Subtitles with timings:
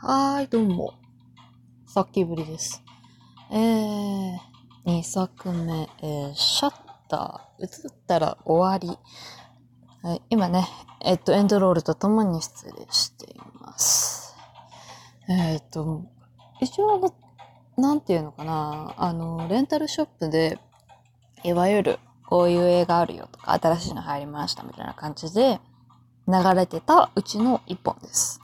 [0.00, 0.94] はーい、どうも。
[1.88, 2.84] さっきぶりです。
[3.50, 4.38] えー、
[4.86, 6.72] 2作目、えー、シャッ
[7.08, 7.70] ター、映っ
[8.06, 8.96] たら終わり。
[10.08, 10.68] はい、今ね、
[11.04, 14.36] えっと、エンドロールとともに失礼しています。
[15.28, 16.04] えーっと、
[16.60, 17.12] 一応、
[17.76, 20.60] なんていうのかな、あの、レンタルショップで、
[21.42, 25.58] いわゆる、こういう映画あるよとか、新しいの入りましたみたいな感じで、
[26.28, 28.40] 流れてたうちの一本です。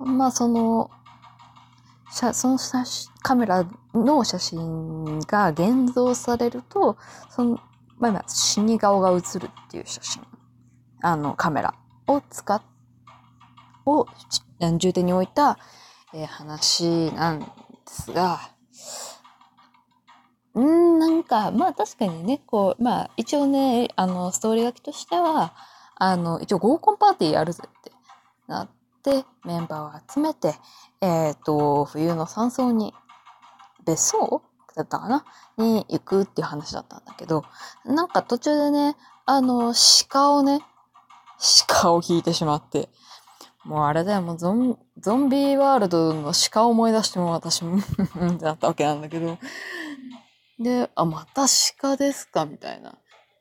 [0.00, 0.90] うん、まあ、その、
[2.10, 6.96] 写その写真カメラの写真が現像されると、
[7.30, 7.60] その、
[7.98, 10.22] まあ、今、死に顔が写るっていう写真、
[11.02, 11.74] あの、カメラ
[12.06, 12.62] を使っ、
[13.86, 14.06] を
[14.78, 15.58] 重点に置いた、
[16.12, 17.46] えー話なんで
[17.86, 18.40] すが、
[20.54, 25.54] うん、なんか、まあ確かにね、こう、まあ一応ね、あの、ストーリー書きとしては、
[25.96, 27.90] あの、一応合コンパーティーやるぜって
[28.46, 28.72] なって、
[29.44, 30.54] メンバーを集めて、
[31.00, 32.94] えっ、と、冬の山荘に、
[33.84, 34.42] 別荘
[34.74, 35.24] だったかな？
[35.58, 37.44] に行くっていう話だったんだけど、
[37.84, 39.74] なんか途中でね、あの、
[40.08, 40.62] 鹿をね、
[41.68, 42.88] 鹿を引いてしまって、
[43.64, 47.78] もうあれだよ、もうゾンゾンビワールドの鹿を思い出しても私も
[48.16, 49.38] うんってなったわけなんだけど。
[50.58, 51.46] で、あ、また
[51.80, 52.46] 鹿ですか？
[52.46, 52.94] みたいな。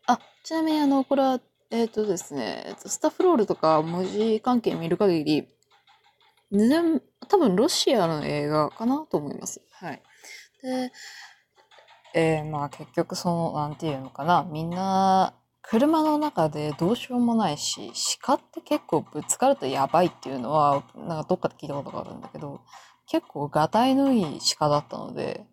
[0.08, 1.40] あ、ちなみにあの、これは、
[1.74, 5.48] えっ、とですね、えっとスタッフロールとか文字関係見る限り、
[6.52, 9.60] 全多分ロシアの映画かなと思います。
[9.72, 10.04] はい。
[10.62, 10.92] で、
[12.14, 22.62] えーまあ結局その、なんていうのかな、みんな、車の中でどうしようもないし、鹿って結構ぶつかるとやばいっていうのは、なんかどっかで聞いたことがあるんだけど、
[23.08, 25.44] 結構がたいのいい鹿だったので、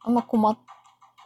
[0.00, 0.56] あんま困っ、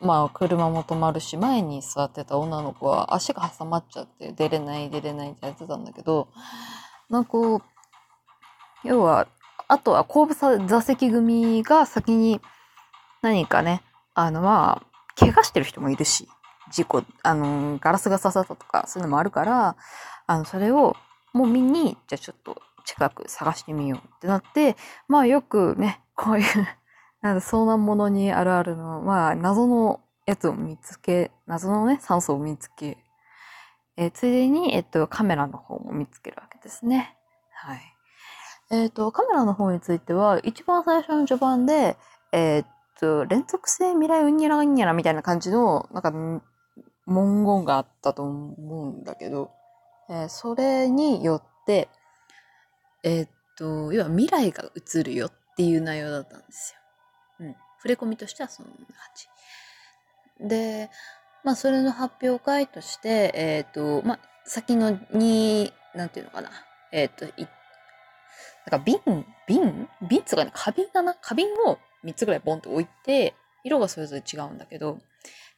[0.02, 6.28] まあ車も止まるし、前に座ってた女の子は足が挟まっちゃって出れない出れないってやってたんだけど、
[7.08, 7.62] なんかこう、
[8.84, 9.28] 要は、
[9.68, 12.40] あとは後部座席組が先に
[13.22, 13.82] 何かね、
[14.14, 14.86] あのまあ、
[15.16, 16.28] 怪我してる人もいるし、
[16.70, 19.76] 事故、あの、ガラスが刺さったとか、そういうのもあるから、
[20.26, 20.96] あの、それを、
[21.32, 24.76] もう見に、じゃあちょっと近く探してみようってなって、
[25.06, 26.44] まあよくね、こういう、
[27.22, 32.98] なんだ、遭難者にあるあるの、まあ、謎のやつを見つけ、謎のね、酸素を見つけ、
[33.96, 37.16] えーついでに、えっと、カメラの方も見つけるわけですね。
[37.52, 37.80] はい。
[38.70, 41.96] えっ、と、カメラの方については、一番最初の序盤で、
[42.32, 42.66] えっ
[42.98, 46.10] と、連続性未来うんにゃらうんにゃらみたいな感じの、なんか、
[47.06, 49.50] 文言があったと思うんだけど、
[50.08, 51.88] えーそれによって、
[53.02, 56.74] えっと、要は未来が映るよっていう内容だったんです
[57.40, 57.46] よ。
[57.46, 57.56] うん。
[57.78, 59.28] 触れ込みとしてはそんな感じ。
[60.42, 60.90] で、
[61.44, 66.50] まあ、それの発表会として、えっ、と、まあ、先のに、なんていうのかな。
[66.92, 67.48] えっ、と、い、なん
[68.70, 68.98] か瓶、
[69.48, 69.88] 瓶？
[70.08, 71.14] 瓶っつうかね、花瓶だな？
[71.20, 74.98] 花瓶を3つぐらいボンと置いて、色がそれぞれ違うんだけど、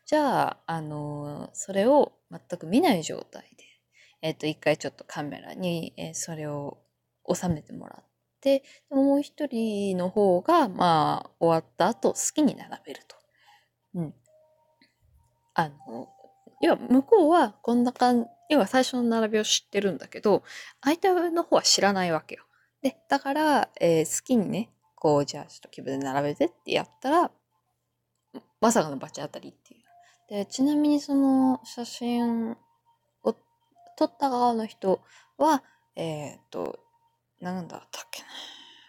[0.07, 3.65] じゃあ、あのーそれを全く見ない状態で、
[4.23, 6.79] えっ、と、一回ちょっとカメラに、えーそれを
[7.33, 13.17] 収めてもらって、でもう一人の方が、まあ、終わった後、好きに並べると。
[13.95, 14.15] うん。
[15.55, 16.09] あの、
[16.61, 20.43] 要は向こうはこんな感じ、要は最初の並びを知ってるんだけど、
[20.83, 22.45] 相手の方は知らないわけよ。
[22.83, 27.31] で、だから、えー好きにね、こう、じゃあちょっと気分で並べてってやったら、
[28.61, 29.85] まさかの罰当たりっていう。
[30.29, 32.53] で、ちなみにその写真
[33.23, 33.35] を
[33.97, 35.01] 撮った側の人
[35.37, 35.63] は、
[35.97, 36.79] えっ、と、
[37.41, 38.29] なんだったっけな。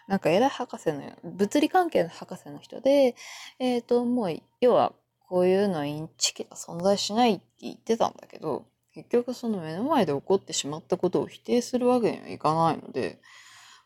[0.08, 3.14] なんか偉い博士の、物理関係の博士の人で、
[3.58, 4.92] えっ、と、もう、要は、
[5.28, 8.64] こういうのインチキが存在しないって言ってたんだけど、
[8.94, 13.20] 結局その目の前で起こってしまったことを否定するわけにはいかないので、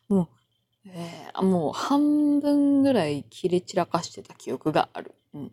[0.08, 0.28] もう、
[0.86, 5.14] えーもう半分ぐらい切れ散らかしてた記憶がある。
[5.34, 5.52] うん。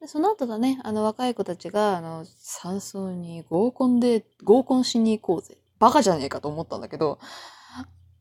[0.00, 5.56] でその後だね、あの若い子たちが、あの、山荘に合コンで、合コンしに行こうぜ。
[5.78, 7.18] バカじゃねえかと思ったんだけど、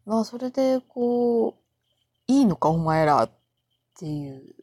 [0.06, 1.54] まあそれで、こう、
[2.28, 3.30] いいのかお前らっ
[4.00, 4.63] ていう。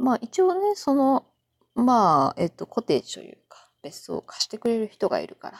[0.00, 1.26] まあ一応ね、その、
[1.74, 5.58] まあ、えっと、コテージというか、別荘を貸してくれる人がいるから、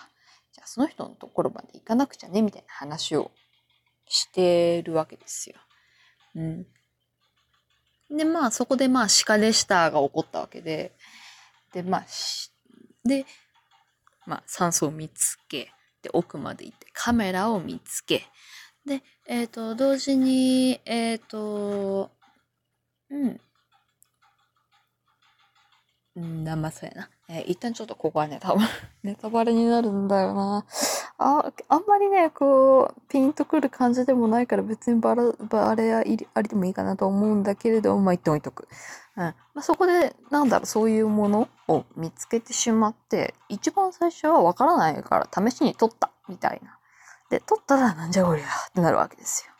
[0.52, 3.30] じゃあその人のところまで行かなくちゃね、みたいな話を
[4.06, 5.56] してるわけですよ。
[6.34, 6.66] うん。
[8.16, 10.96] で、まあそこでまあ鹿でしたが起こったわけで、
[11.74, 12.50] で、まあ、し
[13.04, 13.26] で、
[14.26, 15.70] まあ酸素を見つけ、
[16.02, 18.24] で、奥まで行ってカメラを見つけ、
[18.86, 22.10] で、えっ、と、同時に、えっ、と、
[23.10, 23.40] うん。
[26.16, 27.10] うん、まあそうやな。
[27.28, 28.66] えー一旦ちょっとここはね、多分
[29.04, 30.64] ネタバレになるんだよな。
[31.18, 38.66] あ、あんまりね、こう、ピンとくる感じでもないから別にバラ、バレありありでもいいかなと思うんだけれども、まあ、言っておいとく。
[39.16, 39.22] うん。
[39.22, 46.78] まあ、そこで、なんだろう、そういうものを見つけてしまって、一番最初はわからないから試しに撮った、みたいな。
[47.28, 49.52] で、撮ったらなんじゃこりゃってなるわけですよ。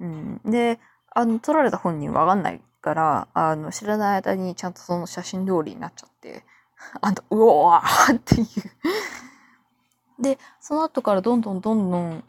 [0.00, 0.40] うん。
[0.44, 0.78] で、
[1.10, 6.44] あの、撮られた本人わかんないから、あの、知らない間にちゃんとその写真通りになっちゃって、
[7.02, 12.24] あと、うおーっていうで、その後からどんどんどんどん、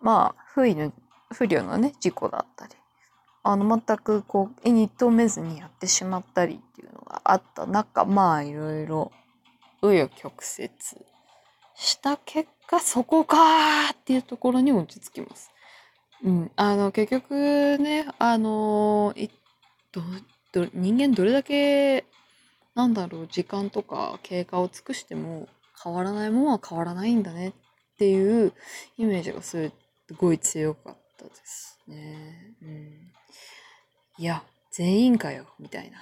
[0.00, 0.92] まあ、不意の、
[1.32, 2.74] 不慮のね、事故だったり、
[3.42, 9.10] あの、全くこう、絵に留めずにやってしまったりっていうのがあった中、まあ、いろいろ、
[9.80, 10.70] 紆余曲折
[11.74, 15.50] した結果、そこかーっていうところに落ち着きます。
[16.22, 16.50] うん。
[16.56, 19.28] あの、結局ね、あの、い
[19.94, 22.04] ど、ど、人間どれだけ、
[22.74, 25.48] なんだろう、時間とか経過を尽くしても、
[25.82, 27.52] 変わらないものは変わらないんだねっ
[27.98, 28.52] ていう
[28.96, 29.70] イメージがす
[30.16, 32.54] ごい強かったですね。
[32.62, 33.12] うん。
[34.18, 35.98] いや、全員かよ、みたいな。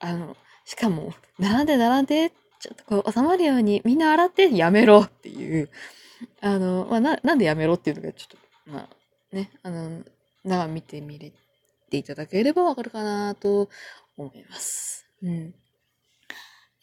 [0.00, 5.68] あの、しかも、並んで並んで、ちょっとこう収まるようにみんな洗ってやめろっていう、
[6.40, 10.02] あの、まあ、な、なんでやめろっていうのがちょっと、まあ、ね、あの、
[10.44, 11.32] 長見てみれ
[11.90, 13.68] ていただければわかるかなと
[14.16, 15.06] 思います。
[15.22, 15.54] うん。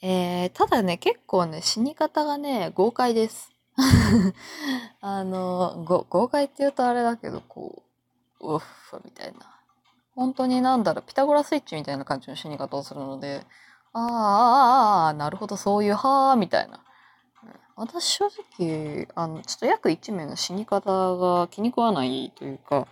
[0.01, 3.51] えー、ただね、結構ね、死に方がね、豪快です。
[4.99, 7.83] あの、豪快って言うとあれだけど、こ
[8.39, 9.39] う、うっふ、みたいな。
[10.15, 13.45] 本当になんだろう、ピタゴラスイッチみたいな感じの死に方をするので、
[13.93, 14.11] あーあー、
[15.05, 16.83] ああ、なるほど、そういう、はー、みたいな。
[17.75, 18.27] 私正
[18.59, 22.87] 直、あの、ちょっと約一名の死に方が気に食わないというか、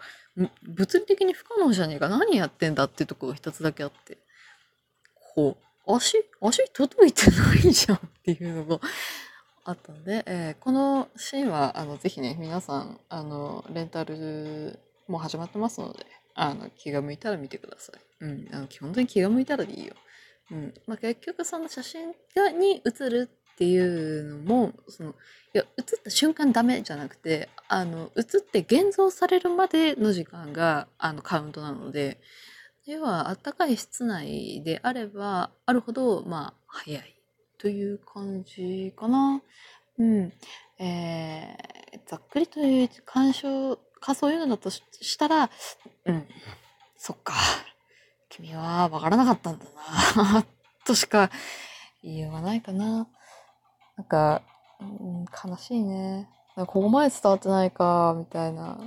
[0.63, 4.17] 物理的に不可能じゃねえか、何やってんだっていうところが一つだけあって、
[5.35, 5.57] こ
[5.87, 8.79] う、足、足届いてないじゃんっていうのが
[9.65, 16.05] あったので、えー、このシーンは、あの、ぜひね、皆さん、あの、レンタルも始まってますので、
[16.35, 18.25] あの、気が向いたら見てください。
[18.25, 18.47] うん。
[18.53, 19.93] あの、基本的に気が向いたらでいいよ。
[20.51, 20.73] うん。
[20.87, 25.13] まあ、結局その写真がに写るっていうのも、その、い
[25.57, 32.21] や、写った瞬間ダメじゃなくて、あの、写って現像されるまでの時間が、あの、カウントなので、
[32.85, 37.15] 要は、あったかい室内であれば、あるほど、まあ、早い
[37.57, 39.41] という感じかな。
[39.97, 40.31] うん。
[40.79, 45.49] えー、ざっくりという鑑賞、かそういうのだとしたら、
[46.05, 46.25] うん、
[46.95, 47.33] そっか。
[48.29, 49.65] 君はわからなかったんだ
[50.15, 50.45] な、
[50.87, 51.29] としか
[52.01, 53.09] 言いようがないかな。
[53.99, 54.41] なんか、
[54.79, 56.29] うん、悲しいね。
[56.55, 58.79] ここまで伝わってないか、みたいな。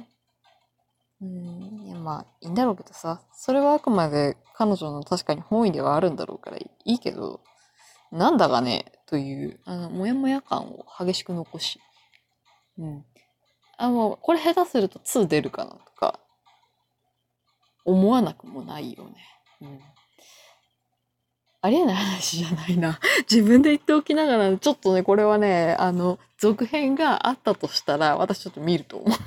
[1.21, 7.43] うん、いやまあ、いいんだろうけどさ、それはあくまで彼女の確かに本意ではあるんだろうからいいけど、
[8.11, 11.79] なんだかね、という、あの、もやもや感を激しく残し、
[12.79, 13.05] うん。
[13.77, 16.21] あ、もう、これ下手すると2出るかなとか、
[17.85, 19.17] 思わなくもないよね。
[19.61, 19.81] うん。
[21.65, 22.99] ありえない話じゃないな。
[23.31, 29.19] 自分で言っておきながら、ちょっとね、これはね、あの、続編があったとしたら、私ちょっと見ると思う。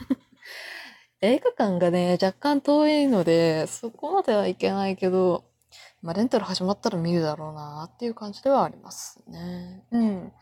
[1.21, 5.45] 映画館がね、若干遠いので、そこまではいけないけど、
[6.01, 9.85] まあ、レンタル始まったら見るだろうなっていう感じではありますね。
[9.91, 10.33] うん。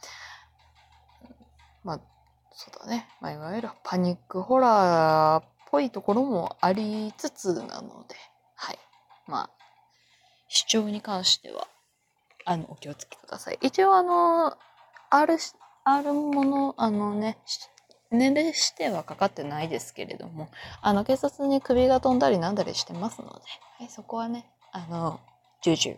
[1.84, 2.00] まあ、
[2.54, 3.08] そうだね。
[3.22, 8.16] まあ、いわゆるパニックホラーっぽいところもありつつなので、
[8.56, 8.80] はい。
[9.28, 9.50] まあ、
[10.48, 11.68] 視聴に関しては、
[12.46, 13.60] あの、お気をつけください。
[13.62, 14.58] 一応、あの、
[15.10, 15.38] ある、
[15.84, 17.38] あるもの、あのね、
[18.12, 20.50] 年齢指定はかかってないですけれども、
[20.82, 23.34] あの、警察に首が飛んだりなんだりしてますので、
[23.80, 25.20] はい、そこはね、あの、
[25.62, 25.98] 重々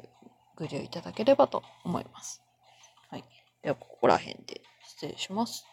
[0.55, 2.41] ご了いただければと思います。
[3.09, 3.23] はい。
[3.61, 5.65] では、ここら辺で失礼します。